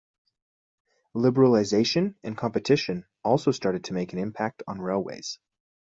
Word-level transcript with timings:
Liberalisation 1.13 2.15
and 2.23 2.35
competition 2.35 3.05
also 3.23 3.51
started 3.51 3.83
to 3.83 3.93
make 3.93 4.13
an 4.13 4.17
impact 4.17 4.63
on 4.67 4.81
railways. 4.81 5.37